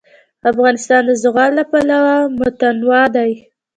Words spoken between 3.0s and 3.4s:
دی.